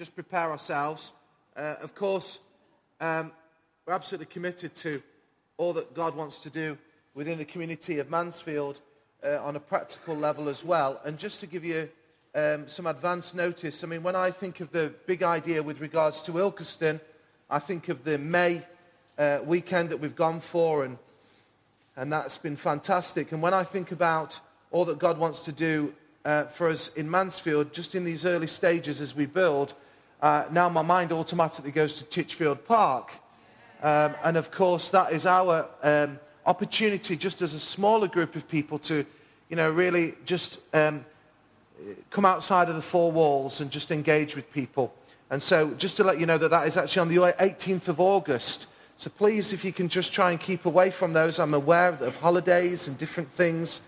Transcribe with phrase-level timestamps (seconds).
[0.00, 1.12] just prepare ourselves.
[1.54, 2.40] Uh, of course,
[3.02, 3.30] um,
[3.84, 5.02] we're absolutely committed to
[5.58, 6.78] all that God wants to do
[7.14, 8.80] within the community of Mansfield
[9.22, 10.98] uh, on a practical level as well.
[11.04, 11.90] And just to give you
[12.34, 16.22] um, some advance notice, I mean, when I think of the big idea with regards
[16.22, 16.98] to Ilkeston,
[17.50, 18.62] I think of the May
[19.18, 20.96] uh, weekend that we've gone for, and,
[21.94, 23.32] and that's been fantastic.
[23.32, 24.40] And when I think about
[24.70, 25.92] all that God wants to do
[26.24, 29.74] uh, for us in Mansfield, just in these early stages as we build,
[30.22, 33.12] uh, now my mind automatically goes to Titchfield Park.
[33.82, 38.46] Um, and of course, that is our um, opportunity, just as a smaller group of
[38.48, 39.06] people, to,
[39.48, 41.04] you know, really just um,
[42.10, 44.94] come outside of the four walls and just engage with people.
[45.30, 48.00] And so, just to let you know that that is actually on the 18th of
[48.00, 48.66] August.
[49.00, 52.16] So please, if you can just try and keep away from those, I'm aware of
[52.16, 53.80] holidays and different things,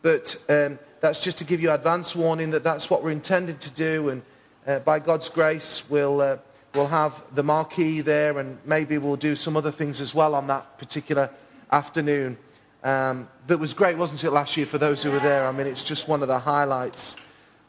[0.00, 3.70] but um, that's just to give you advance warning that that's what we're intending to
[3.72, 4.10] do.
[4.10, 4.22] And
[4.66, 6.36] by God's grace, we'll, uh,
[6.74, 10.46] we'll have the marquee there, and maybe we'll do some other things as well on
[10.48, 11.30] that particular
[11.72, 12.36] afternoon.
[12.82, 15.46] Um, that was great, wasn't it, last year for those who were there?
[15.46, 17.16] I mean, it's just one of the highlights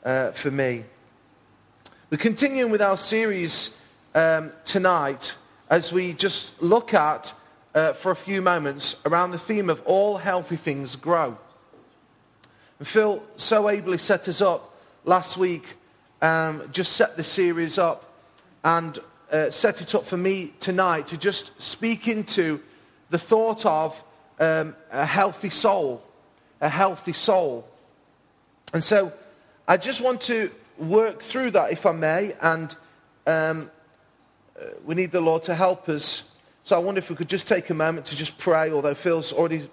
[0.03, 0.83] uh, for me.
[2.09, 3.79] We're continuing with our series
[4.13, 5.35] um, tonight
[5.69, 7.33] as we just look at,
[7.73, 11.37] uh, for a few moments, around the theme of all healthy things grow.
[12.79, 15.63] And Phil so ably set us up last week,
[16.21, 18.13] um, just set the series up
[18.63, 18.99] and
[19.31, 22.61] uh, set it up for me tonight to just speak into
[23.09, 24.03] the thought of
[24.39, 26.03] um, a healthy soul.
[26.59, 27.67] A healthy soul.
[28.73, 29.11] And so
[29.67, 32.75] I just want to work through that, if I may, and
[33.25, 33.71] um,
[34.59, 36.29] uh, we need the Lord to help us.
[36.63, 39.33] So I wonder if we could just take a moment to just pray, although Phil's
[39.33, 39.69] already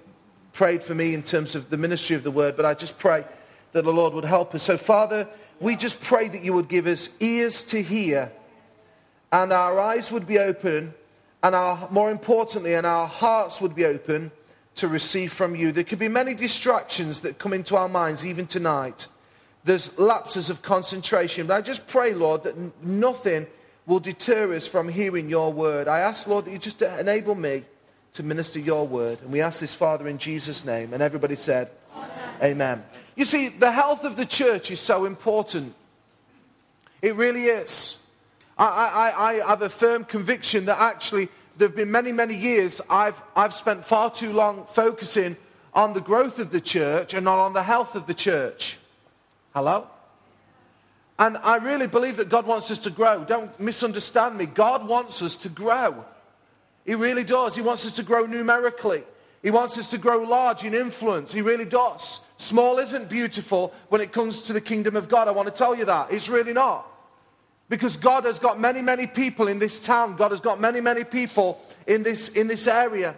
[0.53, 3.25] prayed for me in terms of the ministry of the word, but I just pray
[3.73, 4.63] that the Lord would help us.
[4.63, 5.29] So, Father,
[5.61, 8.33] we just pray that you would give us ears to hear
[9.33, 10.95] and our eyes would be open,
[11.43, 14.31] and our, more importantly, and our hearts would be open
[14.77, 15.73] to receive from you.
[15.73, 19.09] There could be many distractions that come into our minds even tonight.
[19.65, 23.47] There's lapses of concentration, but I just pray, Lord, that nothing
[23.87, 25.89] will deter us from hearing your word.
[25.89, 27.65] I ask, Lord, that you just enable me
[28.15, 29.21] to minister your word.
[29.21, 30.95] And we ask this, Father, in Jesus' name.
[30.95, 32.83] And everybody said, Amen.
[32.83, 32.85] Amen.
[33.19, 35.75] You see, the health of the church is so important.
[37.03, 38.01] It really is.
[38.57, 42.81] I, I, I have a firm conviction that actually there have been many, many years
[42.89, 45.37] I've, I've spent far too long focusing
[45.75, 48.79] on the growth of the church and not on the health of the church.
[49.53, 49.89] Hello?
[51.19, 53.25] And I really believe that God wants us to grow.
[53.25, 54.47] Don't misunderstand me.
[54.47, 56.05] God wants us to grow.
[56.87, 57.57] He really does.
[57.57, 59.03] He wants us to grow numerically.
[59.43, 61.33] He wants us to grow large in influence.
[61.33, 62.21] He really does.
[62.39, 65.27] Small isn't beautiful when it comes to the kingdom of God.
[65.29, 66.13] I want to tell you that.
[66.13, 66.87] It's really not.
[67.69, 70.17] Because God has got many, many people in this town.
[70.17, 73.17] God has got many, many people in this, in this area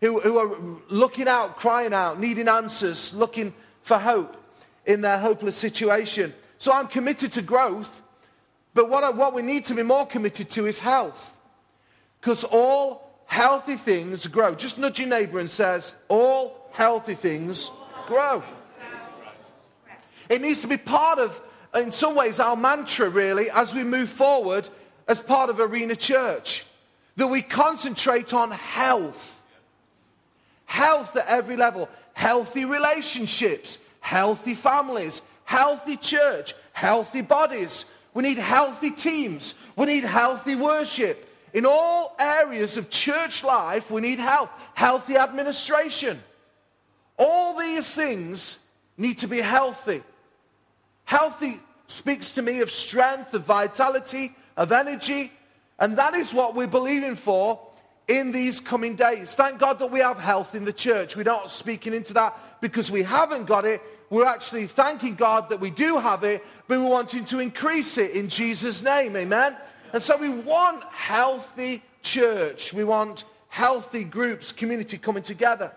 [0.00, 0.56] who, who are
[0.88, 4.36] looking out, crying out, needing answers, looking for hope
[4.86, 6.32] in their hopeless situation.
[6.58, 8.02] So I'm committed to growth,
[8.72, 11.36] but what, I, what we need to be more committed to is health.
[12.20, 14.54] Because all healthy things grow.
[14.54, 17.70] Just nudge your neighbor and says, all healthy things
[18.06, 18.42] grow.
[20.30, 21.38] It needs to be part of,
[21.74, 24.68] in some ways, our mantra, really, as we move forward
[25.08, 26.64] as part of Arena Church.
[27.16, 29.42] That we concentrate on health.
[30.66, 31.88] Health at every level.
[32.14, 37.86] Healthy relationships, healthy families, healthy church, healthy bodies.
[38.14, 39.54] We need healthy teams.
[39.74, 41.26] We need healthy worship.
[41.52, 46.20] In all areas of church life, we need health, healthy administration.
[47.18, 48.60] All these things
[48.96, 50.02] need to be healthy.
[51.10, 55.32] Healthy speaks to me of strength, of vitality, of energy,
[55.80, 57.58] and that is what we're believing for
[58.06, 59.34] in these coming days.
[59.34, 61.16] Thank God that we have health in the church.
[61.16, 63.82] We're not speaking into that because we haven't got it.
[64.08, 68.12] We're actually thanking God that we do have it, but we're wanting to increase it
[68.12, 69.16] in Jesus' name.
[69.16, 69.56] Amen.
[69.92, 72.72] And so we want healthy church.
[72.72, 75.72] We want healthy groups, community coming together.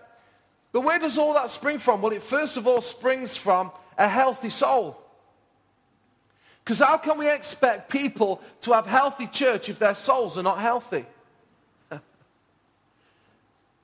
[0.70, 2.02] But where does all that spring from?
[2.02, 5.00] Well, it first of all springs from a healthy soul.
[6.64, 10.58] Because how can we expect people to have healthy church if their souls are not
[10.58, 11.04] healthy?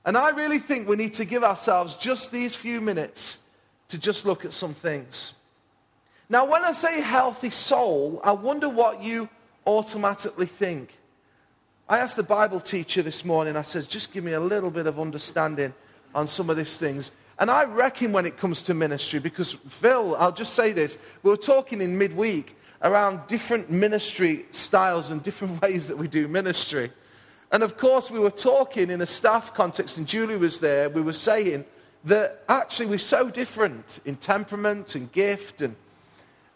[0.05, 3.39] and I really think we need to give ourselves just these few minutes
[3.89, 5.33] to just look at some things.
[6.27, 9.29] Now, when I say healthy soul, I wonder what you
[9.67, 10.97] automatically think.
[11.87, 14.87] I asked the Bible teacher this morning, I said, just give me a little bit
[14.87, 15.73] of understanding
[16.15, 17.11] on some of these things.
[17.37, 21.29] And I reckon when it comes to ministry, because Phil, I'll just say this, we
[21.29, 26.91] were talking in midweek, around different ministry styles and different ways that we do ministry.
[27.51, 30.89] And of course, we were talking in a staff context, and Julie was there.
[30.89, 31.65] We were saying
[32.05, 35.75] that actually we're so different in temperament and gift, and,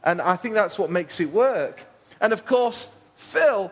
[0.04, 1.86] and I think that's what makes it work.
[2.22, 3.72] And of course, Phil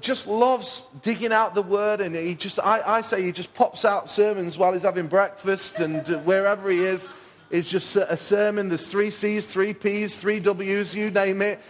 [0.00, 3.84] just loves digging out the word, and he just, I, I say, he just pops
[3.84, 7.06] out sermons while he's having breakfast and uh, wherever he is
[7.50, 8.68] is just a sermon.
[8.68, 11.60] There's three C's, three P's, three W's, you name it,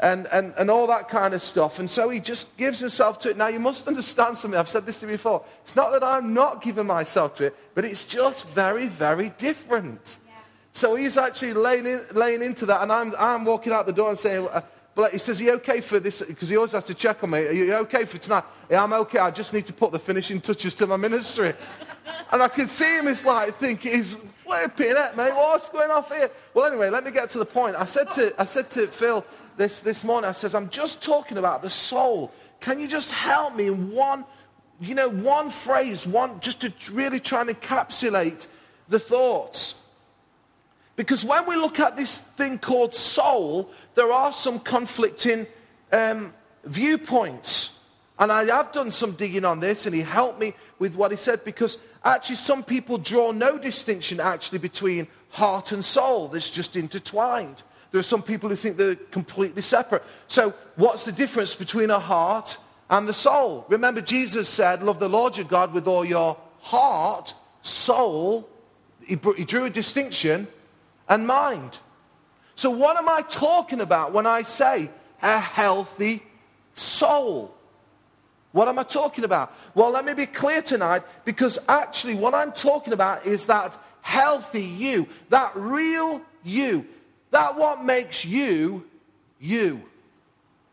[0.00, 1.78] and, and, and all that kind of stuff.
[1.78, 3.36] And so he just gives himself to it.
[3.36, 4.58] Now, you must understand something.
[4.58, 5.44] I've said this to you before.
[5.62, 10.18] It's not that I'm not giving myself to it, but it's just very, very different.
[10.26, 10.34] Yeah.
[10.72, 14.10] So he's actually laying, in, laying into that, and I'm, I'm walking out the door
[14.10, 14.62] and saying, uh,
[14.98, 16.22] but he says, Are you okay for this?
[16.22, 17.38] Because he always has to check on me.
[17.38, 18.42] Are you okay for tonight?
[18.68, 19.20] Yeah, I'm okay.
[19.20, 21.54] I just need to put the finishing touches to my ministry.
[22.32, 24.14] and I can see him, it's like, thinking, he's
[24.44, 25.32] flipping it, mate.
[25.36, 26.32] What's going off here?
[26.52, 27.76] Well, anyway, let me get to the point.
[27.76, 29.24] I said to, I said to Phil
[29.56, 32.32] this, this morning, I says, I'm just talking about the soul.
[32.58, 34.24] Can you just help me in one,
[34.80, 38.48] you know, one phrase, one, just to really try and encapsulate
[38.88, 39.80] the thoughts?
[40.98, 45.46] Because when we look at this thing called soul, there are some conflicting
[45.92, 46.34] um,
[46.64, 47.78] viewpoints.
[48.18, 51.16] And I have done some digging on this, and he helped me with what he
[51.16, 56.26] said because actually, some people draw no distinction actually between heart and soul.
[56.26, 57.62] That's just intertwined.
[57.92, 60.02] There are some people who think they're completely separate.
[60.26, 62.58] So, what's the difference between a heart
[62.90, 63.66] and the soul?
[63.68, 68.48] Remember, Jesus said, Love the Lord your God with all your heart, soul.
[69.06, 70.48] He, he drew a distinction
[71.08, 71.78] and mind.
[72.56, 74.90] So, what am I talking about when I say
[75.22, 76.22] a healthy
[76.74, 77.54] soul?
[78.52, 79.54] What am I talking about?
[79.74, 84.64] Well, let me be clear tonight because actually, what I'm talking about is that healthy
[84.64, 86.86] you, that real you,
[87.30, 88.86] that what makes you
[89.38, 89.82] you.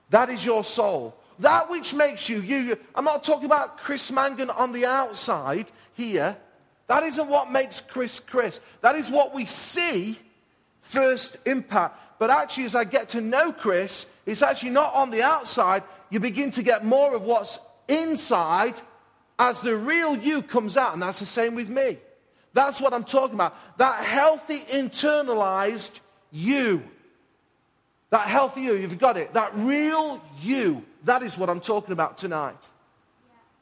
[0.10, 1.16] That is your soul.
[1.40, 2.78] That which makes you you.
[2.96, 6.38] I'm not talking about Chris Mangan on the outside here.
[6.88, 8.60] That isn't what makes Chris Chris.
[8.82, 10.18] That is what we see
[10.86, 12.00] first impact.
[12.20, 15.84] But actually, as I get to know Chris, it's actually not on the outside.
[16.10, 18.76] You begin to get more of what's inside
[19.38, 20.94] as the real you comes out.
[20.94, 21.98] And that's the same with me.
[22.54, 23.78] That's what I'm talking about.
[23.78, 26.00] That healthy, internalized
[26.32, 26.84] you.
[28.12, 29.34] That healthy you, you've got it.
[29.34, 30.86] That real you.
[31.04, 32.70] That is what I'm talking about tonight.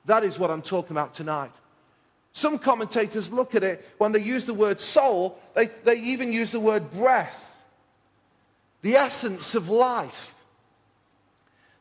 [0.06, 1.58] That is what I'm talking about tonight.
[2.34, 6.52] Some commentators look at it, when they use the word soul, they, they even use
[6.52, 7.56] the word breath,
[8.82, 10.34] the essence of life.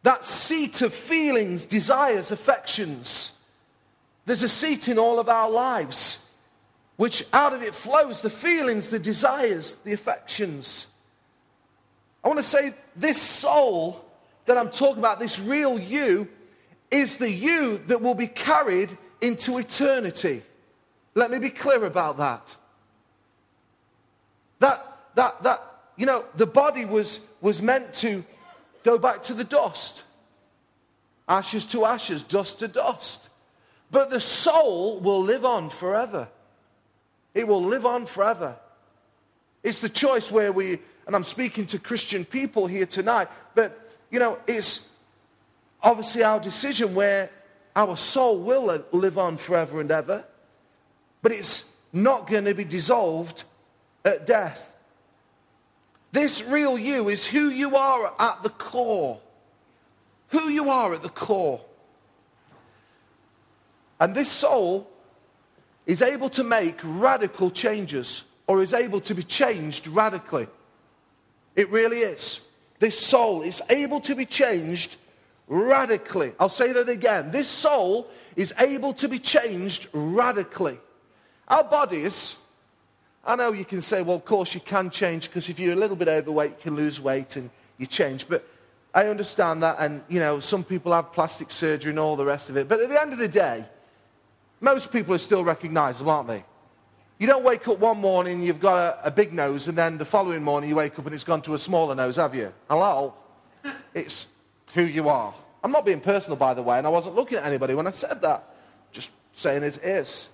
[0.03, 3.39] That seat of feelings, desires, affections.
[4.27, 6.29] There's a seat in all of our lives,
[6.97, 10.89] which out of it flows the feelings, the desires, the affections.
[12.23, 14.05] I want to say this soul
[14.45, 16.29] that I'm talking about, this real you,
[16.91, 20.43] is the you that will be carried into eternity.
[21.15, 22.57] Let me be clear about that.
[24.59, 25.63] That, that, that,
[25.97, 28.25] you know, the body was, was meant to
[28.83, 30.03] go back to the dust.
[31.29, 33.29] Ashes to ashes, dust to dust.
[33.91, 36.29] But the soul will live on forever.
[37.35, 38.57] It will live on forever.
[39.63, 44.19] It's the choice where we, and I'm speaking to Christian people here tonight, but, you
[44.19, 44.91] know, it's
[45.83, 47.31] obviously our decision where
[47.75, 50.25] our soul will live on forever and ever,
[51.23, 53.45] but it's not going to be dissolved
[54.05, 54.75] at death.
[56.13, 59.21] This real you is who you are at the core.
[60.29, 61.61] Who you are at the core.
[63.99, 64.91] And this soul
[65.87, 70.49] is able to make radical changes or is able to be changed radically.
[71.55, 72.47] It really is.
[72.79, 74.97] This soul is able to be changed
[75.53, 76.33] radically.
[76.41, 77.31] I'll say that again.
[77.31, 80.79] This soul is able to be changed radically.
[81.47, 82.41] Our bodies,
[83.23, 85.77] I know you can say, well, of course you can change because if you're a
[85.77, 88.27] little bit overweight, you can lose weight and you change.
[88.27, 88.49] But
[88.95, 92.49] I understand that, and you know, some people have plastic surgery and all the rest
[92.49, 92.67] of it.
[92.67, 93.67] But at the end of the day,
[94.61, 96.45] most people are still recognizable, aren't they?
[97.19, 100.05] You don't wake up one morning, you've got a, a, big nose, and then the
[100.05, 102.53] following morning you wake up and it's gone to a smaller nose, have you?
[102.69, 103.15] Hello?
[103.95, 104.27] It's
[104.75, 105.35] who you are.
[105.63, 107.93] I'm not being personal, by the way, and I wasn't looking at anybody when I
[107.93, 108.45] said that.
[108.91, 110.29] Just saying it is.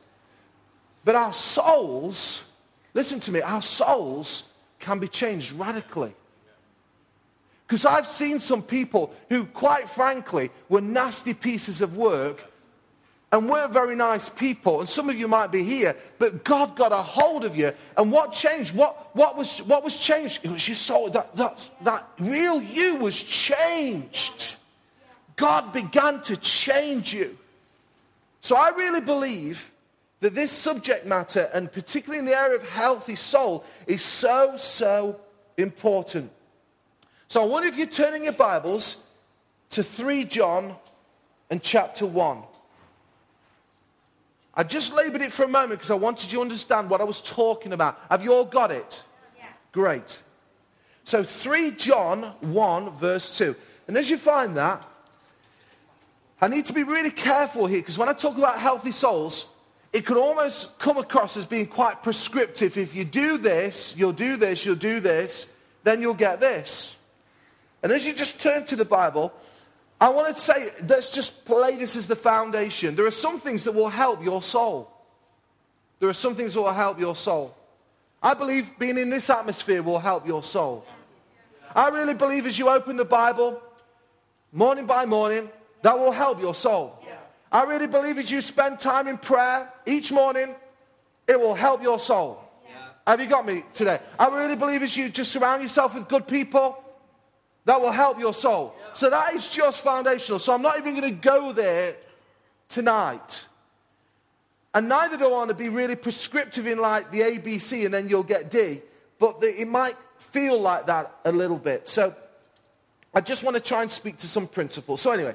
[1.05, 2.51] But our souls,
[2.95, 6.15] listen to me, our souls can be changed radically.
[7.67, 12.43] Because I've seen some people who, quite frankly, were nasty pieces of work
[13.31, 16.93] and weren't very nice people, and some of you might be here, but God got
[16.93, 17.73] a hold of you.
[17.95, 18.75] And what changed?
[18.75, 20.41] What, what, was, what was changed?
[20.43, 21.11] It was your soul.
[21.11, 24.57] That, that, that real you was changed.
[25.39, 27.39] God began to change you.
[28.41, 29.71] So I really believe
[30.21, 35.21] that this subject matter, and particularly in the area of healthy soul, is so, so
[35.57, 36.31] important.
[37.29, 39.07] So I wonder if you're turning your Bibles
[39.71, 40.75] to 3 John
[41.51, 42.43] and chapter 1.
[44.55, 47.05] I just labeled it for a moment because I wanted you to understand what I
[47.05, 48.01] was talking about.
[48.11, 49.05] Have you all got it?
[49.39, 49.45] Yeah.
[49.71, 50.21] Great.
[51.05, 53.55] So 3 John 1, verse 2.
[53.87, 54.85] And as you find that,
[56.41, 59.47] I need to be really careful here because when I talk about healthy souls,
[59.93, 62.77] it can almost come across as being quite prescriptive.
[62.77, 65.53] If you do this, you'll do this, you'll do this,
[65.83, 66.97] then you'll get this.
[67.83, 69.33] And as you just turn to the Bible,
[70.01, 72.95] I want to say, let's just play this as the foundation.
[72.95, 74.93] There are some things that will help your soul.
[75.99, 77.57] There are some things that will help your soul.
[78.23, 80.85] I believe being in this atmosphere will help your soul.
[81.75, 83.61] I really believe as you open the Bible,
[84.53, 85.51] morning by morning,
[85.83, 86.99] that will help your soul.
[87.51, 90.55] I really believe as you spend time in prayer each morning,
[91.27, 92.45] it will help your soul.
[93.07, 94.01] Have you got me today?
[94.19, 96.77] I really believe as you just surround yourself with good people,
[97.65, 98.75] that will help your soul.
[98.93, 100.39] So that is just foundational.
[100.39, 101.97] So I'm not even going to go there
[102.69, 103.45] tonight.
[104.75, 108.09] And neither do I want to be really prescriptive in like the ABC and then
[108.09, 108.83] you'll get D.
[109.19, 111.89] But the, it might feel like that a little bit.
[111.89, 112.15] So
[113.15, 115.01] I just want to try and speak to some principles.
[115.01, 115.35] So anyway,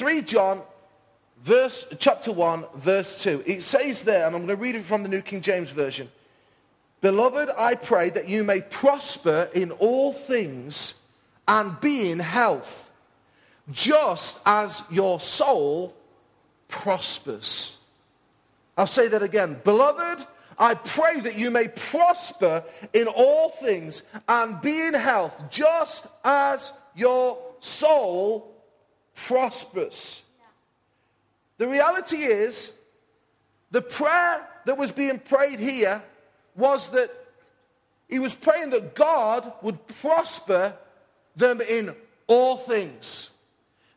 [0.00, 0.62] 3 John
[1.42, 3.42] verse chapter 1 verse 2.
[3.44, 6.10] It says there and I'm going to read it from the New King James version.
[7.02, 11.02] Beloved, I pray that you may prosper in all things
[11.46, 12.90] and be in health,
[13.70, 15.94] just as your soul
[16.68, 17.76] prospers.
[18.78, 19.60] I'll say that again.
[19.64, 20.26] Beloved,
[20.58, 22.64] I pray that you may prosper
[22.94, 28.50] in all things and be in health, just as your soul
[29.26, 30.22] prospers.
[31.58, 32.72] The reality is,
[33.70, 36.02] the prayer that was being prayed here
[36.56, 37.10] was that
[38.08, 40.74] he was praying that God would prosper
[41.36, 41.94] them in
[42.26, 43.30] all things.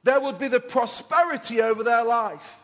[0.03, 2.59] There would be the prosperity over their life,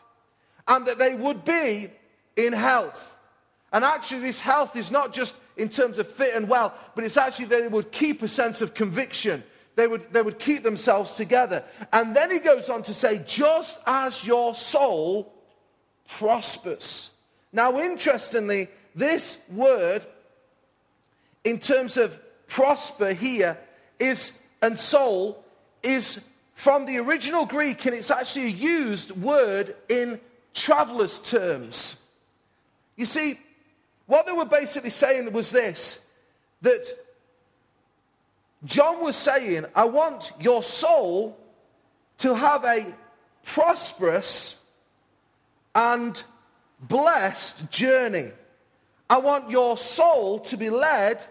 [0.67, 1.89] and that they would be
[2.35, 3.15] in health.
[3.71, 7.17] And actually, this health is not just in terms of fit and well, but it's
[7.17, 9.43] actually that it would keep a sense of conviction.
[9.79, 11.63] They would, they would keep themselves together.
[11.93, 15.31] And then he goes on to say, just as your soul
[16.05, 17.13] prospers.
[17.53, 20.05] Now, interestingly, this word,
[21.45, 23.57] in terms of prosper here,
[23.99, 25.45] is and soul
[25.81, 30.19] is from the original Greek, and it's actually a used word in
[30.53, 32.01] traveler's terms.
[32.97, 33.39] You see,
[34.07, 36.05] what they were basically saying was this
[36.63, 36.85] that
[38.65, 41.37] John was saying, I want your soul
[42.19, 42.85] to have a
[43.43, 44.63] prosperous
[45.73, 46.21] and
[46.81, 48.31] blessed journey.
[49.09, 51.25] I want your soul to be led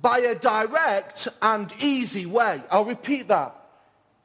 [0.00, 2.62] by a direct and easy way.
[2.70, 3.56] I'll repeat that.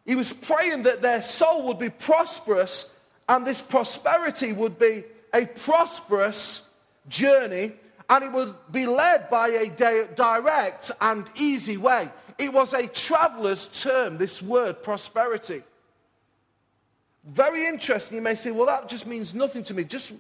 [0.05, 2.95] He was praying that their soul would be prosperous
[3.27, 6.67] and this prosperity would be a prosperous
[7.07, 7.73] journey
[8.09, 9.69] and it would be led by a
[10.15, 12.09] direct and easy way.
[12.37, 15.61] It was a traveler's term, this word, prosperity.
[17.25, 18.15] Very interesting.
[18.15, 19.83] You may say, well, that just means nothing to me.
[19.83, 20.13] Just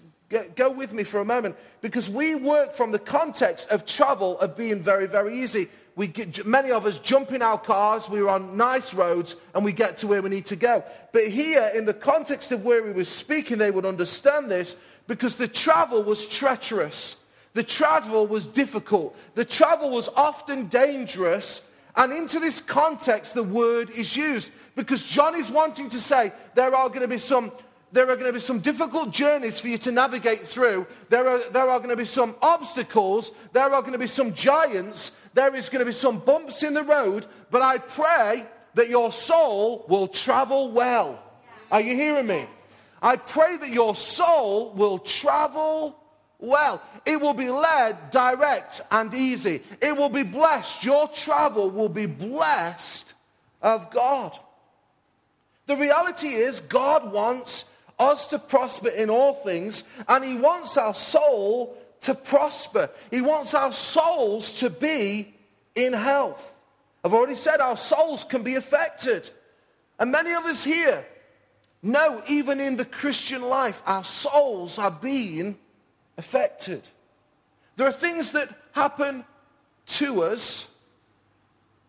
[0.55, 4.55] go with me for a moment because we work from the context of travel of
[4.55, 5.69] being very, very easy.
[5.95, 9.73] We get, many of us jump in our cars, we're on nice roads, and we
[9.73, 10.83] get to where we need to go.
[11.11, 14.75] But here, in the context of where he was speaking, they would understand this
[15.07, 17.21] because the travel was treacherous.
[17.53, 19.17] The travel was difficult.
[19.35, 21.69] The travel was often dangerous.
[21.95, 26.73] And into this context, the word is used because John is wanting to say there
[26.75, 27.51] are going to be some
[27.91, 30.85] there are going to be some difficult journeys for you to navigate through.
[31.09, 33.31] There are, there are going to be some obstacles.
[33.51, 35.19] There are going to be some giants.
[35.33, 37.25] There is going to be some bumps in the road.
[37.49, 41.19] But I pray that your soul will travel well.
[41.71, 42.45] Are you hearing me?
[43.01, 45.95] I pray that your soul will travel
[46.39, 46.81] well.
[47.05, 49.61] It will be led direct and easy.
[49.81, 50.83] It will be blessed.
[50.83, 53.13] Your travel will be blessed
[53.61, 54.37] of God.
[55.67, 57.69] The reality is, God wants
[57.99, 62.89] us to prosper in all things, and He wants our soul to prosper.
[63.11, 65.35] He wants our souls to be
[65.75, 66.55] in health.
[67.03, 69.29] I've already said our souls can be affected.
[69.99, 71.05] And many of us here,
[71.83, 75.57] know, even in the Christian life, our souls are being
[76.19, 76.81] affected.
[77.77, 79.23] There are things that happen
[79.87, 80.69] to us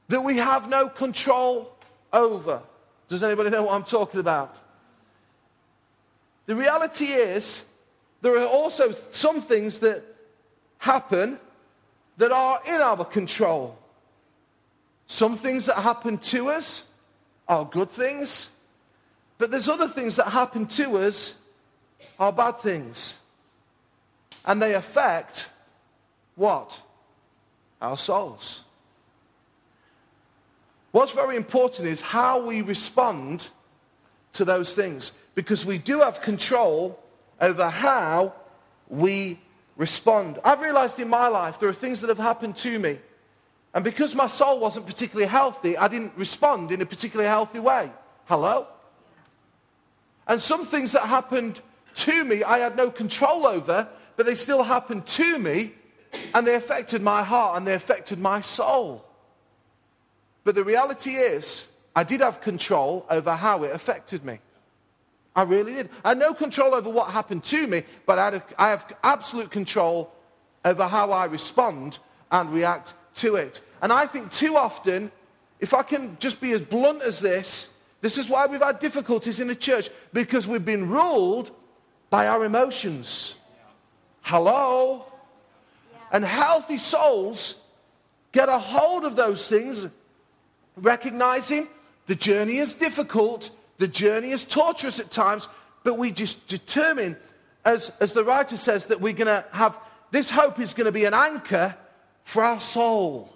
[0.08, 1.76] that we have no control
[2.12, 2.62] over.
[3.08, 4.56] Does anybody know what I'm talking about?
[6.46, 7.68] The reality is,
[8.22, 10.02] there are also some things that
[10.78, 11.38] happen
[12.16, 13.76] that are in our control.
[15.06, 16.88] Some things that happen to us
[17.48, 18.50] are good things,
[19.38, 21.40] but there's other things that happen to us
[22.18, 23.18] are bad things.
[24.44, 25.50] And they affect
[26.34, 26.80] what?
[27.80, 28.64] Our souls.
[30.92, 33.48] What's very important is how we respond
[34.32, 36.98] to those things because we do have control
[37.40, 38.34] over how
[38.88, 39.38] we
[39.76, 40.38] respond.
[40.44, 42.98] I've realized in my life there are things that have happened to me,
[43.72, 47.90] and because my soul wasn't particularly healthy, I didn't respond in a particularly healthy way.
[48.26, 48.66] Hello?
[50.26, 51.60] And some things that happened
[51.94, 55.72] to me I had no control over, but they still happened to me,
[56.34, 59.04] and they affected my heart and they affected my soul.
[60.44, 64.38] But the reality is, I did have control over how it affected me.
[65.34, 65.90] I really did.
[66.04, 68.18] I had no control over what happened to me, but
[68.58, 70.12] I, have absolute control
[70.64, 71.98] over how I respond
[72.30, 73.60] and react to it.
[73.80, 75.10] And I think too often,
[75.60, 79.40] if I can just be as blunt as this, this is why we've had difficulties
[79.40, 81.50] in the church, because we've been ruled
[82.08, 83.36] by our emotions.
[84.30, 85.06] Hello?
[86.12, 87.60] And healthy souls
[88.30, 89.88] get a hold of those things,
[90.76, 91.66] recognizing
[92.06, 95.48] the journey is difficult, the journey is torturous at times,
[95.82, 97.16] but we just determine,
[97.64, 99.76] as, as the writer says, that we're going to have
[100.12, 101.74] this hope is going to be an anchor
[102.22, 103.34] for our soul.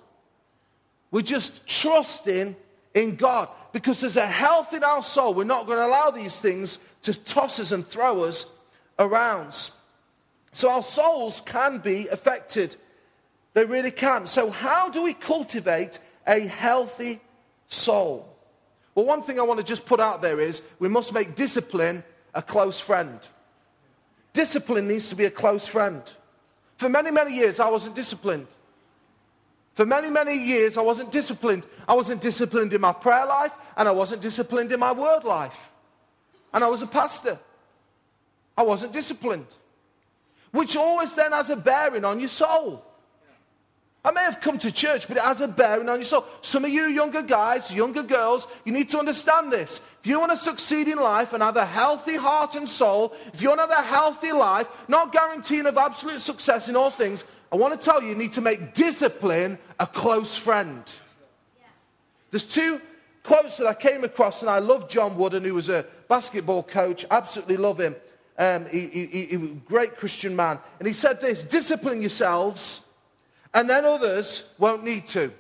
[1.10, 2.54] We're just trusting
[2.94, 5.34] in God because there's a health in our soul.
[5.34, 8.48] We're not going to allow these things to toss us and throw us
[8.96, 9.70] around.
[10.54, 12.76] So our souls can be affected.
[13.54, 14.26] They really can.
[14.26, 17.20] So, how do we cultivate a healthy
[17.68, 18.32] soul?
[18.94, 22.04] Well, one thing I want to just put out there is we must make discipline
[22.32, 23.18] a close friend.
[24.32, 26.00] Discipline needs to be a close friend.
[26.76, 28.46] For many, many years, I wasn't disciplined.
[29.74, 31.64] For many, many years, I wasn't disciplined.
[31.88, 35.72] I wasn't disciplined in my prayer life, and I wasn't disciplined in my word life.
[36.52, 37.40] And I was a pastor.
[38.56, 39.46] I wasn't disciplined,
[40.54, 42.84] which always then has a bearing on your soul.
[44.04, 46.04] I may have come to church, but it has a bearing on you.
[46.04, 49.78] So, some of you younger guys, younger girls, you need to understand this.
[50.00, 53.42] If you want to succeed in life and have a healthy heart and soul, if
[53.42, 57.24] you want to have a healthy life, not guaranteeing of absolute success in all things,
[57.50, 60.84] I want to tell you, you need to make discipline a close friend.
[62.30, 62.80] There's two
[63.24, 67.04] quotes that I came across, and I love John Wooden, who was a basketball coach.
[67.10, 67.96] Absolutely love him.
[68.36, 70.58] Um, he, he, he, great Christian man.
[70.78, 72.84] And he said this discipline yourselves
[73.54, 75.32] and then others won't need to.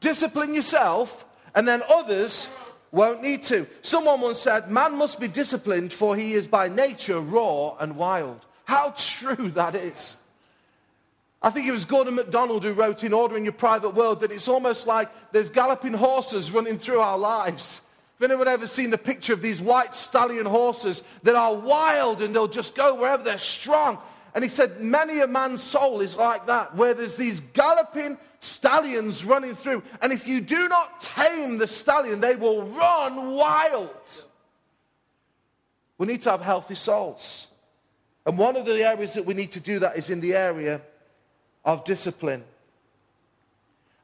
[0.00, 2.54] Discipline yourself, and then others
[2.92, 3.66] won't need to.
[3.82, 8.44] Someone once said, Man must be disciplined, for he is by nature raw and wild.
[8.64, 10.18] How true that is.
[11.42, 14.48] I think it was Gordon MacDonald who wrote in Ordering Your Private World that it's
[14.48, 17.80] almost like there's galloping horses running through our lives.
[18.20, 22.34] Have anyone ever seen the picture of these white stallion horses that are wild and
[22.34, 23.98] they'll just go wherever they're strong?
[24.34, 29.24] And he said, Many a man's soul is like that, where there's these galloping stallions
[29.24, 29.82] running through.
[30.02, 33.88] And if you do not tame the stallion, they will run wild.
[35.96, 37.48] We need to have healthy souls.
[38.26, 40.82] And one of the areas that we need to do that is in the area
[41.64, 42.44] of discipline.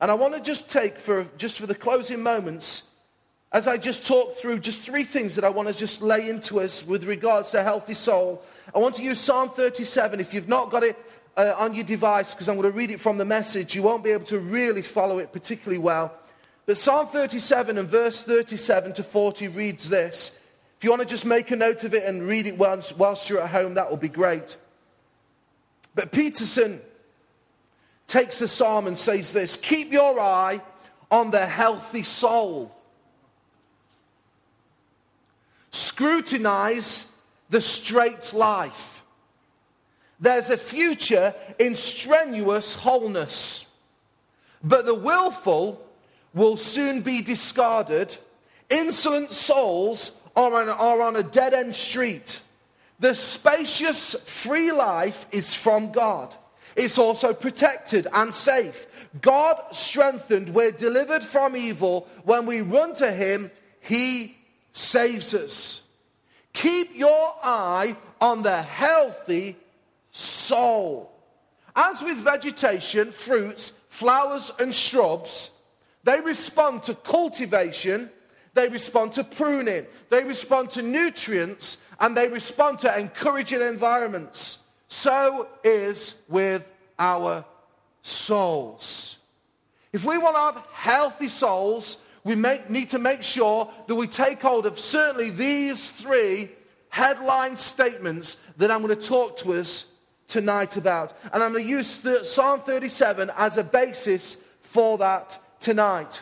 [0.01, 2.89] And I want to just take for just for the closing moments
[3.57, 6.61] as I just talk through just three things that I want to just lay into
[6.61, 8.43] us with regards to a healthy soul.
[8.75, 10.21] I want to use Psalm 37.
[10.21, 10.95] If you've not got it
[11.39, 14.05] uh, on your device, because I'm going to read it from the message, you won't
[14.05, 16.13] be able to really follow it particularly well.
[16.67, 20.39] But Psalm 37 and verse 37 to 40 reads this.
[20.77, 23.31] If you want to just make a note of it and read it whilst, whilst
[23.31, 24.59] you're at home, that will be great.
[25.95, 26.83] But Peterson
[28.07, 30.61] takes the psalm and says this Keep your eye
[31.11, 32.76] on the healthy soul
[35.77, 37.13] Scrutinize
[37.51, 39.03] the straight life.
[40.19, 43.71] There's a future in strenuous wholeness.
[44.65, 45.87] But the willful
[46.33, 48.17] will soon be discarded.
[48.71, 52.41] Insolent souls are on, are on a dead end street.
[52.99, 56.35] The spacious, free life is from God.
[56.75, 58.87] It's also protected and safe.
[59.21, 62.09] God strengthened, we're delivered from evil.
[62.25, 64.37] When we run to Him, He
[64.77, 65.83] saves us.
[66.53, 69.57] Keep your eye on the healthy
[70.11, 71.13] soul.
[71.75, 75.51] As with vegetation, fruits, flowers, and shrubs,
[76.05, 78.11] they respond to cultivation,
[78.55, 84.63] they respond to pruning, they respond to nutrients, and they respond to encouraging environments.
[84.89, 86.67] So is with
[86.99, 87.45] our
[88.03, 89.19] souls.
[89.93, 94.09] If we want to have healthy souls, we make, need to make sure that we
[94.09, 96.51] take hold of certainly these three
[96.89, 99.93] headline statements that I'm going to talk to us
[100.27, 101.17] tonight about.
[101.33, 106.21] And I'm going to use Psalm 37 as a basis for that tonight.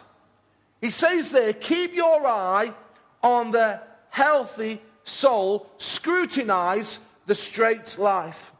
[0.83, 2.75] He says there, keep your eye
[3.23, 8.53] on the healthy soul, scrutinize the straight life.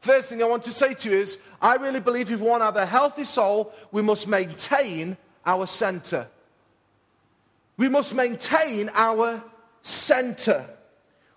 [0.00, 2.60] First thing I want to say to you is I really believe if we want
[2.60, 6.28] to have a healthy soul, we must maintain our center.
[7.80, 9.42] We must maintain our
[9.80, 10.66] center.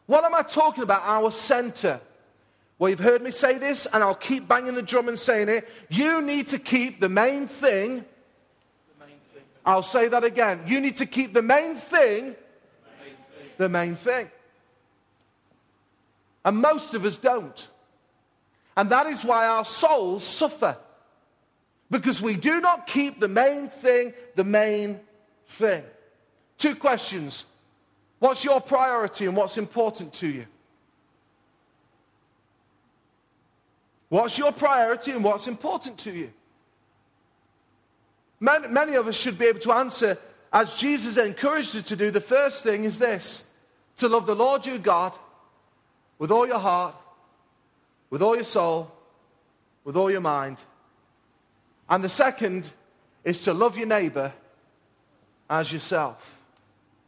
[0.08, 1.02] What am I talking about?
[1.06, 2.02] Our center.
[2.78, 5.70] Well, you've heard me say this, and I'll keep banging the drum and saying it.
[5.88, 8.04] You need to keep the main thing.
[9.00, 9.44] The main thing.
[9.66, 10.64] I'll say that again.
[10.68, 12.26] You need to keep the main thing.
[12.26, 13.52] The main thing.
[13.56, 14.32] The main thing.
[16.44, 17.70] And most of us don't.
[18.76, 20.76] And that is why our souls suffer.
[21.90, 25.00] Because we do not keep the main thing the main
[25.48, 25.84] thing.
[26.58, 27.46] Two questions.
[28.20, 30.46] What's your priority and what's important to you?
[34.10, 36.32] What's your priority and what's important to you?
[38.40, 40.18] Many, many, of us should be able to answer,
[40.52, 42.12] as Jesus encouraged us to do.
[42.12, 43.48] The first thing is this
[43.98, 45.14] to love the Lord your God
[46.20, 46.94] with all your heart,
[48.10, 48.92] with all your soul,
[49.84, 50.58] with all your mind.
[51.90, 52.70] And the second
[53.24, 54.32] is to love your neighbor
[55.50, 56.43] as yourself.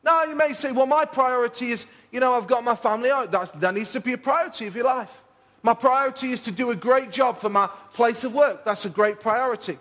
[0.06, 3.10] Now, you may say, well, my priority is, you know, I've got my family.
[3.10, 5.22] That, that needs to be a priority of your life.
[5.64, 8.64] My priority is to do a great job for my place of work.
[8.64, 9.80] That's a great priority.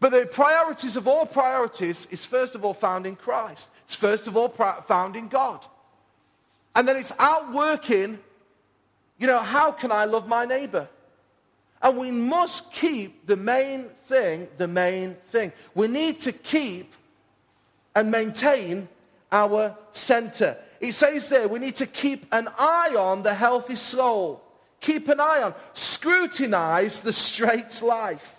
[0.00, 3.68] But the priorities of all priorities is first of all found in Christ.
[3.84, 5.66] It's first of all found in God.
[6.74, 8.18] And then it's outworking,
[9.18, 10.88] you know, how can I love my neighbor?
[11.82, 15.52] And we must keep the main thing the main thing.
[15.74, 16.94] We need to keep
[17.94, 18.88] and maintain
[19.32, 20.56] our center.
[20.80, 24.42] It says there we need to keep an eye on the healthy soul.
[24.80, 28.36] Keep an eye on, scrutinize the straight life.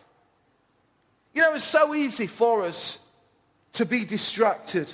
[1.33, 3.05] You know, it's so easy for us
[3.73, 4.91] to be distracted.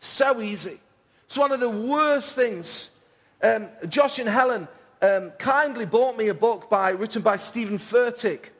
[0.00, 0.78] So easy.
[1.26, 2.90] It's one of the worst things.
[3.42, 4.68] Um, Josh and Helen
[5.00, 8.50] um, kindly bought me a book by, written by Stephen Furtick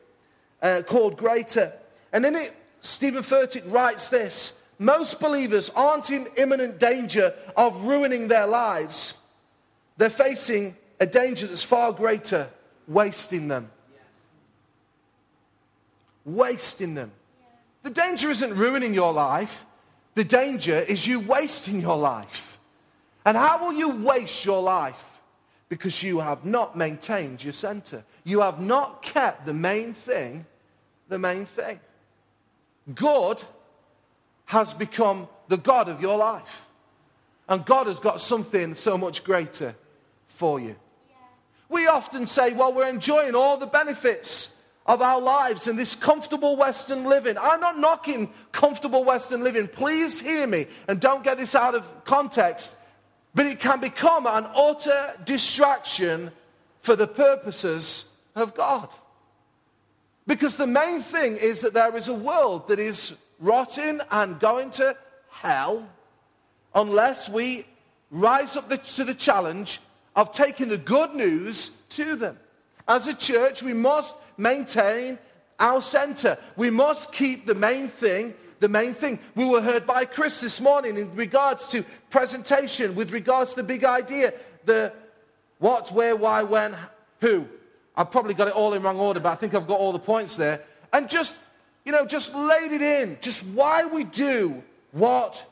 [0.61, 1.71] uh, called Greater.
[2.11, 8.27] And in it, Stephen Furtick writes this most believers aren't in imminent danger of ruining
[8.27, 9.17] their lives.
[9.97, 12.49] They're facing a danger that's far greater,
[12.87, 13.69] wasting them.
[16.25, 17.11] Wasting them.
[17.83, 19.65] The danger isn't ruining your life,
[20.15, 22.59] the danger is you wasting your life.
[23.25, 25.19] And how will you waste your life?
[25.67, 28.03] Because you have not maintained your center.
[28.23, 30.45] You have not kept the main thing
[31.07, 31.79] the main thing.
[32.93, 33.43] God
[34.45, 36.67] has become the God of your life.
[37.47, 39.75] And God has got something so much greater
[40.27, 40.75] for you.
[41.69, 44.55] We often say, well, we're enjoying all the benefits
[44.85, 47.37] of our lives and this comfortable Western living.
[47.39, 49.67] I'm not knocking comfortable Western living.
[49.67, 52.77] Please hear me and don't get this out of context.
[53.33, 56.31] But it can become an utter distraction
[56.81, 58.93] for the purposes of God.
[60.27, 64.71] Because the main thing is that there is a world that is rotting and going
[64.71, 64.95] to
[65.29, 65.87] hell
[66.73, 67.65] unless we
[68.11, 69.81] rise up the, to the challenge
[70.15, 72.37] of taking the good news to them.
[72.87, 75.17] As a church, we must maintain
[75.59, 76.37] our center.
[76.55, 79.19] We must keep the main thing the main thing.
[79.35, 83.63] We were heard by Chris this morning in regards to presentation, with regards to the
[83.63, 84.33] big idea,
[84.65, 84.93] the
[85.59, 86.75] what, where, why, when,
[87.21, 87.45] who.
[87.95, 89.99] I've probably got it all in wrong order, but I think I've got all the
[89.99, 90.61] points there.
[90.91, 91.37] And just
[91.85, 95.45] you know, just laid it in, just why we do what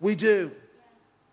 [0.00, 0.52] we do.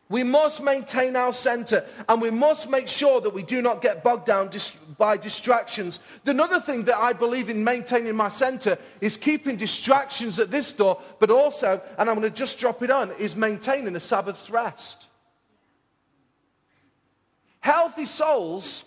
[0.10, 4.06] We must maintain our center and we must make sure that we do not get
[4.06, 6.00] bogged down dis- by distractions.
[6.24, 10.72] The another thing that I believe in maintaining my center is keeping distractions at this
[10.72, 14.50] door, but also, and I'm going to just drop it on, is maintaining a Sabbath's
[14.50, 15.08] rest.
[17.60, 18.86] Healthy souls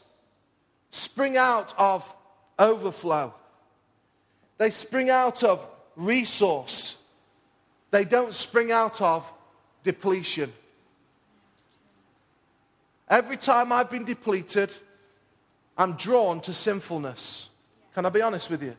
[0.91, 2.11] spring out of
[2.59, 3.35] overflow.
[4.61, 6.99] They spring out of resource.
[7.91, 9.33] They don't spring out of
[9.83, 10.53] depletion.
[13.09, 14.71] Every time I've been depleted,
[15.79, 17.49] I'm drawn to sinfulness.
[17.95, 18.77] Can I be honest with you?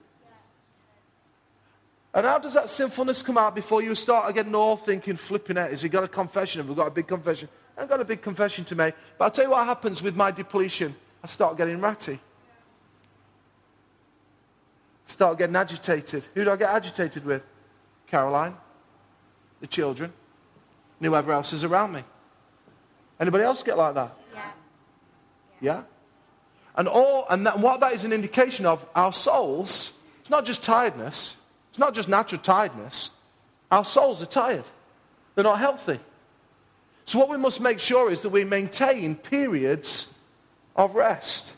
[2.14, 5.72] And how does that sinfulness come out before you start getting all thinking, flipping out?
[5.72, 6.60] Has he got a confession?
[6.60, 7.50] Have we got a big confession?
[7.76, 8.94] I have got a big confession to make.
[9.18, 10.96] But I'll tell you what happens with my depletion.
[11.24, 12.20] I start getting ratty.
[15.12, 16.26] Start getting agitated.
[16.34, 17.44] Who do I get agitated with?
[18.08, 18.56] Caroline,
[19.60, 20.14] the children,
[21.00, 22.06] and whoever else is around me.
[23.20, 24.16] Anybody else get like that?
[24.34, 24.52] Yeah.
[25.60, 25.82] Yeah?
[26.78, 30.64] And all and that, what that is an indication of, our souls, it's not just
[30.64, 31.38] tiredness,
[31.72, 33.12] it's not just natural tiredness.
[33.70, 34.64] Our souls are tired.
[35.36, 36.00] They're not healthy.
[37.04, 40.18] So what we must make sure is that we maintain periods
[40.74, 41.54] of rest.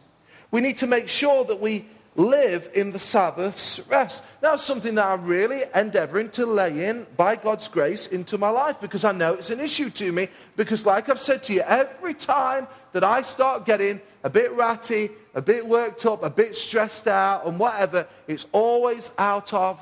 [0.50, 4.24] We need to make sure that we live in the Sabbath's rest.
[4.42, 8.80] Now, something that I'm really endeavoring to lay in, by God's grace, into my life
[8.80, 10.28] because I know it's an issue to me.
[10.56, 15.10] Because, like I've said to you, every time that I start getting a bit ratty,
[15.34, 19.82] a bit worked up, a bit stressed out, and whatever, it's always out of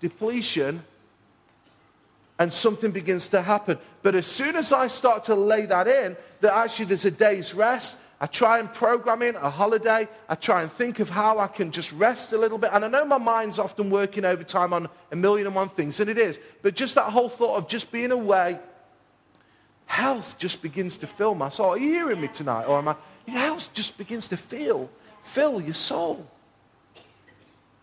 [0.00, 0.82] depletion
[2.38, 3.78] and something begins to happen.
[4.02, 7.54] But as soon as I start to lay that in, that actually there's a day's
[7.54, 10.06] rest, I try and program in a holiday.
[10.28, 12.70] I try and think of how I can just rest a little bit.
[12.72, 16.08] And I know my mind's often working overtime on a million and one things, and
[16.08, 16.38] it is.
[16.62, 18.60] But just that whole thought of just being away,
[19.86, 21.70] health just begins to fill my soul.
[21.70, 22.66] Are you hearing me tonight?
[22.66, 22.96] Or am I?
[23.26, 24.88] Health just begins to feel,
[25.24, 26.24] fill your soul.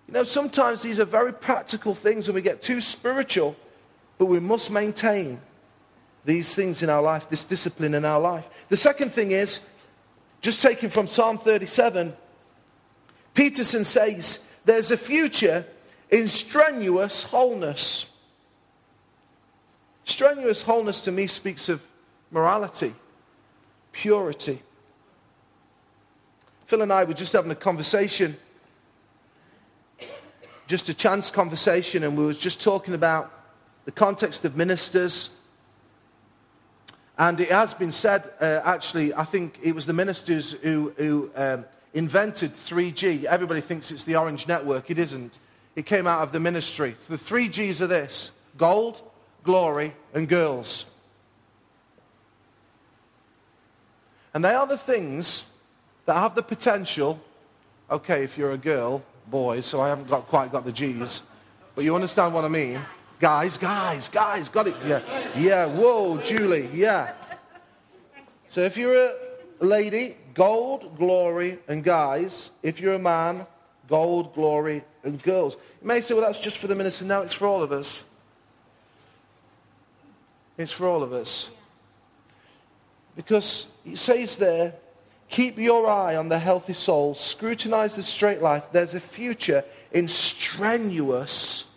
[0.07, 3.57] You know, sometimes these are very practical things and we get too spiritual,
[4.17, 5.41] but we must maintain
[6.23, 8.49] these things in our life, this discipline in our life.
[8.69, 9.67] The second thing is
[10.41, 12.13] just taken from Psalm 37,
[13.33, 15.65] Peterson says, There's a future
[16.09, 18.11] in strenuous wholeness.
[20.05, 21.85] Strenuous wholeness to me speaks of
[22.31, 22.93] morality,
[23.91, 24.61] purity.
[26.65, 28.37] Phil and I were just having a conversation,
[30.67, 33.33] just a chance conversation, and we were just talking about
[33.85, 35.38] the context of ministers
[37.19, 41.29] and it has been said, uh, actually, I think it was the ministers who, who
[41.35, 43.25] um, invented 3G.
[43.25, 44.89] Everybody thinks it's the Orange Network.
[44.89, 45.37] It isn't.
[45.75, 46.95] It came out of the ministry.
[47.09, 49.01] The three G's are this gold,
[49.43, 50.85] glory, and girls.
[54.33, 55.49] And they are the things
[56.05, 57.19] that have the potential.
[57.91, 61.21] Okay, if you're a girl, boys, so I haven't got, quite got the G's,
[61.75, 62.79] but you understand what I mean.
[63.19, 64.75] Guys, guys, guys, got it.
[64.85, 65.01] Yeah,
[65.35, 65.65] yeah.
[65.65, 66.69] Whoa, Julie.
[66.73, 67.13] Yeah.
[68.49, 69.13] So if you're a
[69.59, 72.51] lady, gold, glory, and guys.
[72.63, 73.45] If you're a man,
[73.89, 75.57] gold, glory, and girls.
[75.81, 77.05] You may say, well, that's just for the minister.
[77.05, 78.03] No, it's for all of us.
[80.57, 81.49] It's for all of us.
[83.15, 84.75] Because it says there,
[85.29, 88.67] keep your eye on the healthy soul, scrutinize the straight life.
[88.71, 91.68] There's a future in strenuous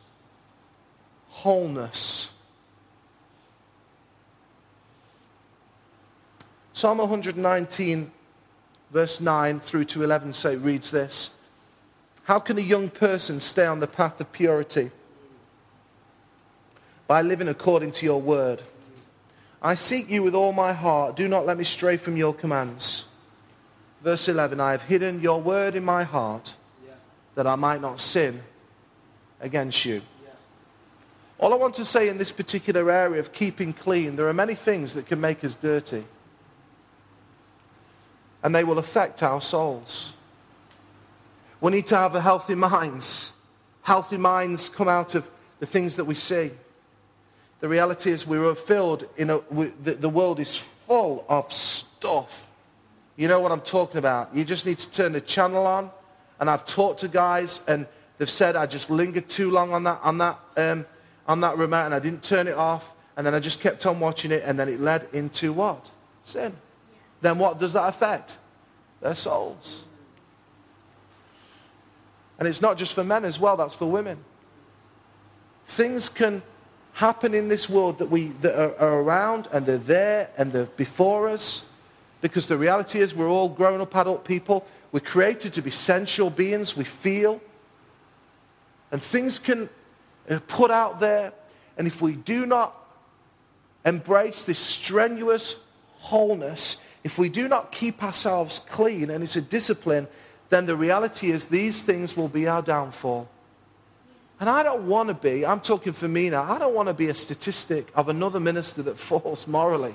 [1.42, 2.32] wholeness.
[6.72, 8.12] Psalm 119,
[8.92, 11.34] verse 9 through to 11, say, reads this
[12.24, 14.92] How can a young person stay on the path of purity?
[17.08, 18.62] By living according to your word.
[19.60, 21.16] I seek you with all my heart.
[21.16, 23.06] Do not let me stray from your commands.
[24.02, 26.54] Verse 11 I have hidden your word in my heart
[27.34, 28.42] that I might not sin
[29.40, 30.02] against you.
[31.42, 34.54] All I want to say in this particular area of keeping clean, there are many
[34.54, 36.04] things that can make us dirty.
[38.44, 40.12] And they will affect our souls.
[41.60, 43.32] We need to have healthy minds.
[43.82, 45.28] Healthy minds come out of
[45.58, 46.52] the things that we see.
[47.58, 52.48] The reality is we're filled in a, we, the, the world is full of stuff.
[53.16, 54.32] You know what I'm talking about.
[54.32, 55.90] You just need to turn the channel on.
[56.38, 59.98] And I've talked to guys and they've said I just lingered too long on that,
[60.04, 60.86] on that um,
[61.26, 62.92] on that remote and I didn't turn it off.
[63.16, 64.42] And then I just kept on watching it.
[64.44, 65.90] And then it led into what?
[66.24, 66.54] Sin.
[67.20, 68.38] Then what does that affect?
[69.00, 69.84] Their souls.
[72.38, 74.18] And it's not just for men as well, that's for women.
[75.66, 76.42] Things can
[76.94, 80.64] happen in this world that, we, that are, are around and they're there and they're
[80.64, 81.68] before us.
[82.20, 84.66] Because the reality is, we're all grown up adult people.
[84.92, 86.76] We're created to be sensual beings.
[86.76, 87.40] We feel.
[88.90, 89.68] And things can
[90.28, 91.32] Uh, put out there.
[91.76, 92.74] And if we do not
[93.84, 95.62] embrace this strenuous
[95.98, 100.06] wholeness, if we do not keep ourselves clean, and it's a discipline,
[100.50, 103.28] then the reality is these things will be our downfall.
[104.38, 106.94] And I don't want to be, I'm talking for me now, I don't want to
[106.94, 109.94] be a statistic of another minister that falls morally.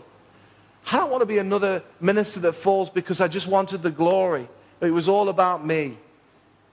[0.91, 4.47] I don't want to be another minister that falls because I just wanted the glory.
[4.79, 5.85] It was all about me.
[5.85, 5.97] It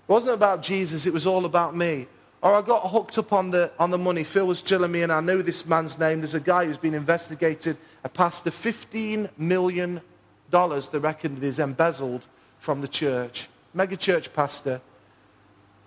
[0.07, 2.07] wasn't about Jesus, it was all about me.
[2.44, 4.22] Or I got hooked up on the, on the money.
[4.22, 6.20] Phil was telling me, and I know this man's name.
[6.20, 10.02] There's a guy who's been investigated, a pastor, $15 million,
[10.50, 12.26] they reckon, is embezzled
[12.59, 13.48] from the church.
[13.72, 14.83] Mega church pastor.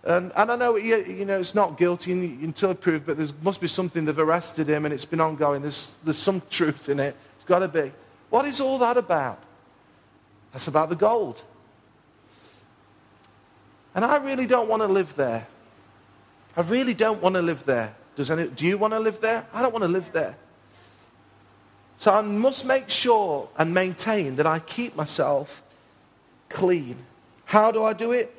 [0.03, 3.67] And, and I know, you know, it's not guilty until proved, but there must be
[3.67, 5.61] something they've arrested him and it's been ongoing.
[5.61, 7.15] There's, there's some truth in it.
[7.35, 7.91] It's got to be.
[8.31, 9.43] What is all that about?
[10.53, 11.43] That's about the gold.
[13.93, 15.45] And I really don't want to live there.
[16.57, 17.95] I really don't want to live there.
[18.15, 19.45] Does any, do you want to live there?
[19.53, 20.35] I don't want to live there.
[21.99, 25.63] So I must make sure and maintain that I keep myself
[26.49, 26.97] clean.
[27.45, 28.33] How do I do it?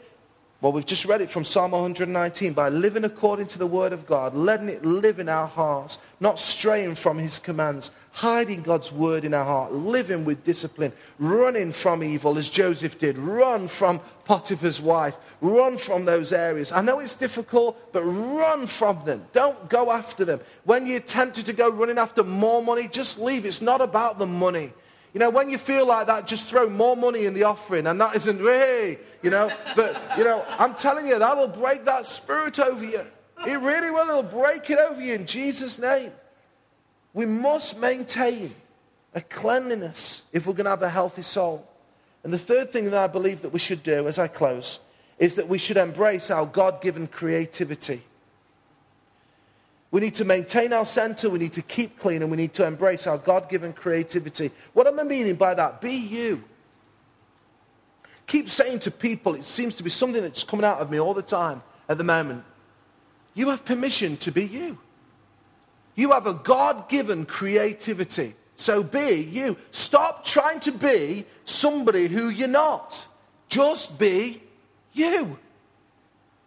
[0.61, 4.07] Well, we've just read it from Psalm 119 by living according to the word of
[4.07, 9.25] God, letting it live in our hearts, not straying from his commands, hiding God's word
[9.25, 14.81] in our heart, living with discipline, running from evil as Joseph did, run from Potiphar's
[14.81, 16.73] wife, run from those areas.
[16.73, 19.27] I know it's difficult, but run from them.
[19.33, 20.41] Don't go after them.
[20.65, 23.47] When you're tempted to go running after more money, just leave.
[23.47, 24.73] It's not about the money.
[25.15, 28.01] You know, when you feel like that, just throw more money in the offering, and
[28.01, 29.51] that isn't, hey, you know.
[29.75, 33.05] But, you know, I'm telling you, that'll break that spirit over you.
[33.47, 34.09] It really will.
[34.09, 36.13] It'll break it over you in Jesus' name.
[37.15, 38.55] We must maintain
[39.15, 41.67] a cleanliness if we're going to have a healthy soul.
[42.23, 44.81] And the third thing that I believe that we should do as I close
[45.19, 48.03] is that we should embrace our God given creativity.
[49.91, 52.67] We need to maintain our center, we need to keep clean, and we need to
[52.67, 54.51] embrace our God given creativity.
[54.75, 55.81] What am I meaning by that?
[55.81, 56.45] Be you.
[58.27, 61.15] Keep saying to people, it seems to be something that's coming out of me all
[61.15, 62.45] the time at the moment.
[63.33, 64.79] You have permission to be you.
[65.95, 68.35] You have a God given creativity.
[68.57, 69.57] So be you.
[69.71, 73.07] Stop trying to be somebody who you're not.
[73.49, 74.43] Just be
[74.93, 75.39] you.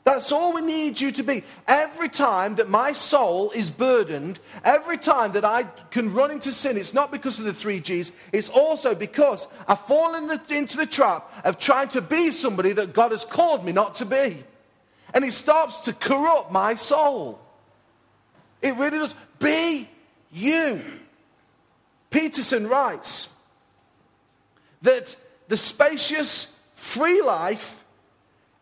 [0.04, 1.44] That's all we need you to be.
[1.68, 6.76] Every time that my soul is burdened, every time that I can run into sin,
[6.78, 11.32] it's not because of the three G's, it's also because I've fallen into the trap
[11.44, 14.44] of trying to be somebody that God has called me not to be.
[15.14, 17.40] And it starts to corrupt my soul.
[18.62, 19.14] It really does.
[19.38, 19.88] Be
[20.32, 20.82] you.
[22.10, 23.34] Peterson writes
[24.82, 25.16] that
[25.48, 27.81] the spacious, free life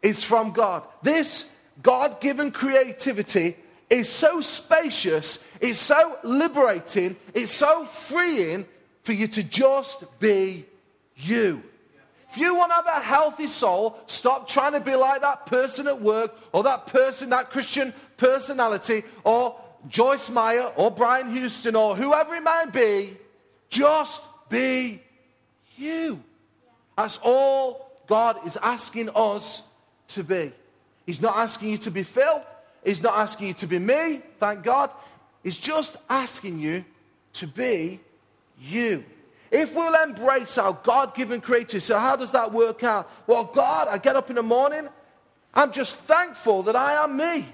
[0.02, 0.84] is from God.
[1.02, 3.56] This God given creativity
[3.90, 8.66] is so spacious, it's so liberating, it's so freeing
[9.04, 10.66] for you to just be
[11.16, 11.64] you.
[12.30, 15.88] If you want to have a healthy soul, stop trying to be like that person
[15.88, 21.96] at work or that person, that Christian personality or Joyce Meyer or Brian Houston or
[21.96, 23.18] whoever it may be.
[23.72, 25.02] Just be
[25.76, 26.22] you.
[26.96, 29.68] That's all God is asking us
[30.10, 30.52] to be.
[31.06, 32.44] He's not asking you to be Phil.
[32.84, 34.92] He's not asking you to be me, thank God.
[35.44, 36.86] He's just asking you
[37.34, 38.00] to be
[38.62, 39.04] you.
[39.52, 43.10] If we'll embrace our God given creativity, so how does that work out?
[43.26, 44.88] Well, God, I get up in the morning,
[45.54, 47.48] I'm just thankful that I am me.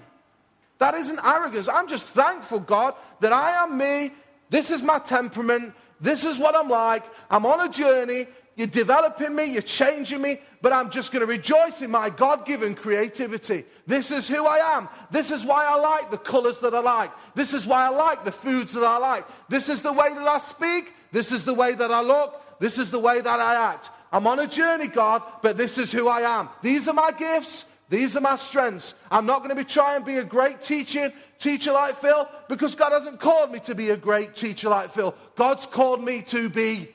[0.79, 1.69] That isn't arrogance.
[1.69, 4.11] I'm just thankful, God, that I am me.
[4.49, 5.73] This is my temperament.
[6.01, 7.03] This is what I'm like.
[7.29, 8.27] I'm on a journey.
[8.55, 12.45] You're developing me, you're changing me, but I'm just going to rejoice in my God
[12.45, 13.65] given creativity.
[13.85, 14.87] This is who I am.
[15.11, 17.11] This is why I like the colors that I like.
[17.35, 19.25] This is why I like the foods that I like.
[19.49, 20.93] This is the way that I speak.
[21.11, 22.59] This is the way that I look.
[22.59, 23.89] This is the way that I act.
[24.11, 26.47] I'm on a journey, God, but this is who I am.
[26.61, 27.65] These are my gifts.
[27.89, 28.95] These are my strengths.
[29.11, 32.73] I'm not going to be trying to be a great teacher, teacher like Phil, because
[32.73, 35.13] God hasn't called me to be a great teacher like Phil.
[35.35, 36.87] God's called me to be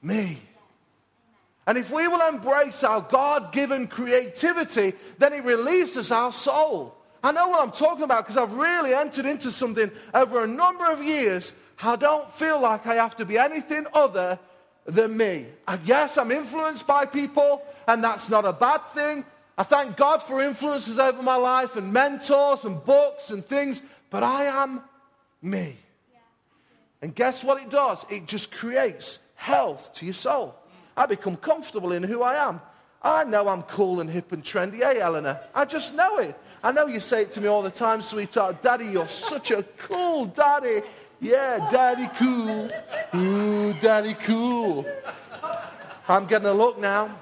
[0.00, 0.38] me.
[1.66, 6.96] And if we will embrace our God given creativity, then it releases our soul.
[7.22, 10.90] I know what I'm talking about because I've really entered into something over a number
[10.90, 11.52] of years.
[11.82, 14.38] I don't feel like I have to be anything other
[14.86, 15.46] than me.
[15.68, 19.24] And yes, I'm influenced by people, and that's not a bad thing.
[19.56, 24.22] I thank God for influences over my life and mentors and books and things, but
[24.22, 24.80] I am
[25.42, 25.76] me.
[27.02, 28.04] And guess what it does?
[28.10, 30.54] It just creates health to your soul.
[31.00, 32.60] I become comfortable in who I am.
[33.00, 34.80] I know I'm cool and hip and trendy.
[34.80, 36.38] Hey, Eleanor, I just know it.
[36.62, 38.60] I know you say it to me all the time, sweetheart.
[38.60, 40.82] Daddy, you're such a cool daddy.
[41.18, 42.68] Yeah, daddy cool.
[43.18, 44.84] Ooh, daddy cool.
[46.06, 47.18] I'm getting a look now.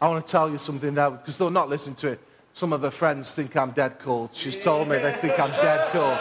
[0.00, 2.20] I want to tell you something there because they'll not listen to it.
[2.52, 4.30] Some of her friends think I'm dead cool.
[4.32, 6.16] She's told me they think I'm dead cool.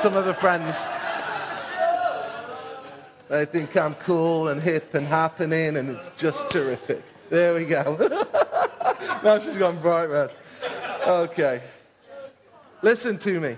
[0.00, 0.88] Some of her friends,
[3.28, 7.02] they think I'm cool and hip and happening and it's just terrific.
[7.30, 7.96] There we go.
[9.24, 10.34] now she's gone bright red.
[11.06, 11.62] Okay.
[12.82, 13.56] Listen to me.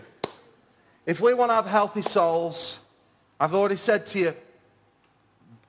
[1.04, 2.78] If we want to have healthy souls,
[3.40, 4.34] I've already said to you,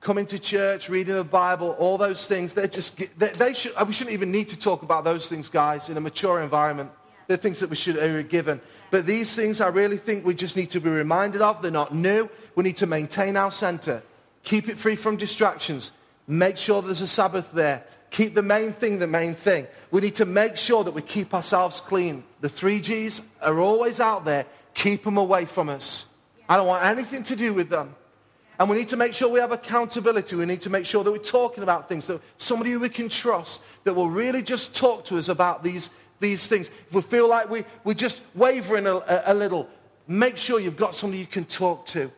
[0.04, 3.84] coming to church, reading the Bible, all those things, they're just, they, they should, uh,
[3.86, 6.90] we shouldn't even need to talk about those things, guys, in a mature environment.
[7.26, 8.60] They're things that we should be given.
[8.90, 11.62] But these things I really think we just need to be reminded of.
[11.62, 12.28] They're not new.
[12.54, 14.02] We need to maintain our center,
[14.42, 15.92] keep it free from distractions,
[16.26, 19.66] make sure there's a Sabbath there, keep the main thing the main thing.
[19.90, 22.24] We need to make sure that we keep ourselves clean.
[22.42, 24.44] The three G's are always out there.
[24.74, 26.12] Keep them away from us.
[26.46, 27.94] I don't want anything to do with them.
[28.58, 30.36] And we need to make sure we have accountability.
[30.36, 33.08] We need to make sure that we're talking about things, that somebody who we can
[33.08, 35.90] trust that will really just talk to us about these,
[36.20, 36.68] these things.
[36.68, 39.68] If we feel like we, we're just wavering a, a, a little,
[40.06, 42.10] make sure you've got somebody you can talk to.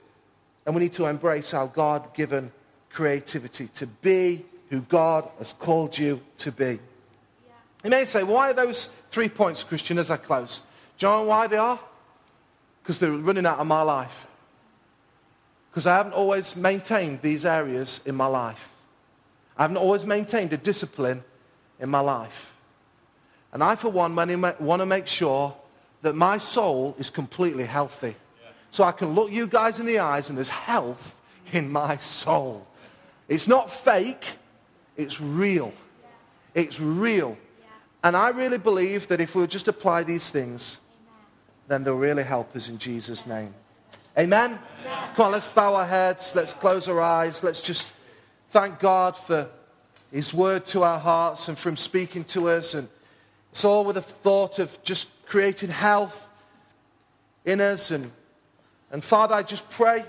[0.67, 2.53] And we need to embrace our God given
[2.91, 6.65] creativity to be who God has called you to be.
[6.65, 7.53] Yeah.
[7.85, 10.63] You may say, why are those three points, Christian, as I close?
[10.99, 11.79] John, why they are?
[12.83, 14.27] Because they're running out of my life
[15.77, 18.71] because I haven't always maintained these areas in my life.
[19.59, 21.23] I haven't always maintained a discipline
[21.79, 22.55] in my life.
[23.53, 25.55] And I, for one, want to make sure
[26.01, 28.17] that my soul is completely healthy.
[28.71, 31.15] So I can look you guys in the eyes and there's health
[31.53, 32.67] in my soul.
[33.29, 34.25] It's not fake,
[34.97, 35.75] it's real.
[36.55, 37.37] It's real.
[38.03, 40.81] And I really believe that if we'll just apply these things,
[41.69, 43.53] then they'll really help us in Jesus' name.
[44.19, 44.59] Amen?
[45.15, 46.35] Come on, let's bow our heads.
[46.35, 47.43] Let's close our eyes.
[47.43, 47.93] Let's just
[48.49, 49.49] thank God for
[50.11, 52.73] His word to our hearts and for Him speaking to us.
[52.75, 52.89] And
[53.51, 56.29] it's all with a thought of just creating health
[57.45, 57.91] in us.
[57.91, 58.11] And,
[58.91, 60.05] and Father, I just pray